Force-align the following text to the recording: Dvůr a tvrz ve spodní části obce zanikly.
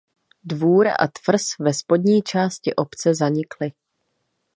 Dvůr 0.43 0.87
a 0.87 1.07
tvrz 1.07 1.57
ve 1.59 1.73
spodní 1.73 2.21
části 2.21 2.75
obce 2.75 3.15
zanikly. 3.15 3.71